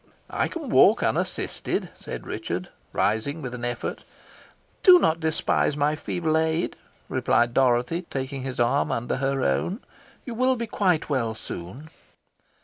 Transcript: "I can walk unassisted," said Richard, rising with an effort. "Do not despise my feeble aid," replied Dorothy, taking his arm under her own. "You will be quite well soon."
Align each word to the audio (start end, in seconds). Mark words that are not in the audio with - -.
"I 0.31 0.47
can 0.47 0.69
walk 0.69 1.03
unassisted," 1.03 1.89
said 1.95 2.25
Richard, 2.25 2.69
rising 2.91 3.43
with 3.43 3.53
an 3.53 3.63
effort. 3.63 4.03
"Do 4.81 4.97
not 4.97 5.19
despise 5.19 5.77
my 5.77 5.95
feeble 5.95 6.39
aid," 6.39 6.75
replied 7.07 7.53
Dorothy, 7.53 8.01
taking 8.09 8.41
his 8.41 8.59
arm 8.59 8.91
under 8.91 9.17
her 9.17 9.43
own. 9.43 9.79
"You 10.25 10.33
will 10.33 10.55
be 10.55 10.65
quite 10.65 11.07
well 11.07 11.35
soon." 11.35 11.89